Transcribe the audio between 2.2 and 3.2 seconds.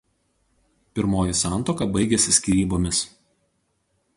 skyrybomis.